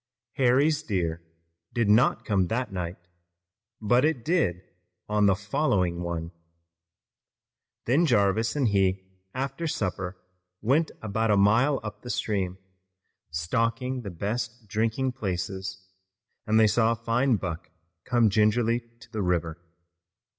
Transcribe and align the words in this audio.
Harry's 0.37 0.81
deer 0.81 1.21
did 1.75 1.87
not 1.87 2.25
come 2.25 2.47
that 2.47 2.73
night, 2.73 2.97
but 3.79 4.03
it 4.03 4.25
did 4.25 4.63
on 5.07 5.27
the 5.27 5.35
following 5.35 6.01
one. 6.01 6.31
Then 7.85 8.07
Jarvis 8.07 8.55
and 8.55 8.69
he 8.69 9.03
after 9.35 9.67
supper 9.67 10.17
went 10.59 10.89
about 11.03 11.29
a 11.29 11.37
mile 11.37 11.79
up 11.83 12.01
the 12.01 12.09
stream, 12.09 12.57
stalking 13.29 14.01
the 14.01 14.09
best 14.09 14.67
drinking 14.67 15.11
places, 15.11 15.85
and 16.47 16.59
they 16.59 16.65
saw 16.65 16.93
a 16.93 17.03
fine 17.05 17.35
buck 17.35 17.69
come 18.03 18.31
gingerly 18.31 18.79
to 19.01 19.11
the 19.11 19.21
river. 19.21 19.61